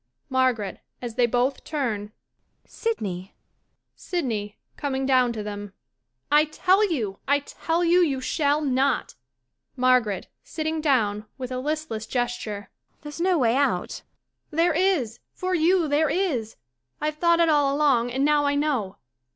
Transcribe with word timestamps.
MARGARET 0.31 0.79
lAs 0.99 1.13
they 1.13 1.27
both 1.27 1.63
turnJ] 1.63 2.09
Sydney 2.65 3.35
1 3.37 3.37
SYDNEY 3.97 4.57
\Coming 4.75 5.05
down 5.05 5.31
to 5.31 5.43
them,] 5.43 5.73
I 6.31 6.45
tell 6.45 6.91
you— 6.91 7.19
I 7.27 7.37
tell 7.41 7.83
you, 7.85 7.99
you 7.99 8.19
shall 8.19 8.61
not 8.61 9.13
MARGARET 9.75 10.25
{Sitting 10.43 10.81
down, 10.81 11.27
with 11.37 11.51
a 11.51 11.59
listless 11.59 12.07
gesture.] 12.07 12.71
There's 13.03 13.21
no 13.21 13.37
way 13.37 13.55
out. 13.55 13.91
SYDNEY 13.91 14.03
There 14.63 14.73
is. 14.73 15.19
For 15.33 15.53
you 15.53 15.87
there 15.87 16.09
is. 16.09 16.55
I've 16.99 17.17
thought 17.19 17.39
it 17.39 17.47
all 17.47 17.71
along, 17.71 18.09
and 18.09 18.25
now 18.25 18.45
I 18.45 18.55
know. 18.55 18.97